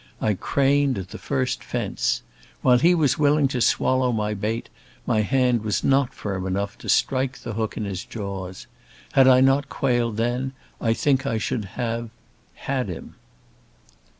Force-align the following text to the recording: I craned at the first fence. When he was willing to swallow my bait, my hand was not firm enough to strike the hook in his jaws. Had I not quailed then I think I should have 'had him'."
I 0.19 0.33
craned 0.33 0.97
at 0.97 1.09
the 1.09 1.19
first 1.19 1.63
fence. 1.63 2.23
When 2.63 2.79
he 2.79 2.95
was 2.95 3.19
willing 3.19 3.47
to 3.49 3.61
swallow 3.61 4.11
my 4.11 4.33
bait, 4.33 4.67
my 5.05 5.21
hand 5.21 5.63
was 5.63 5.83
not 5.83 6.11
firm 6.11 6.47
enough 6.47 6.75
to 6.79 6.89
strike 6.89 7.37
the 7.37 7.53
hook 7.53 7.77
in 7.77 7.85
his 7.85 8.03
jaws. 8.03 8.65
Had 9.11 9.27
I 9.27 9.41
not 9.41 9.69
quailed 9.69 10.17
then 10.17 10.53
I 10.81 10.93
think 10.95 11.27
I 11.27 11.37
should 11.37 11.65
have 11.77 12.09
'had 12.65 12.89
him'." 12.89 13.13